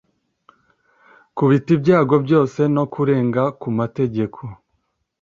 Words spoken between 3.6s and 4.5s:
ku mategeko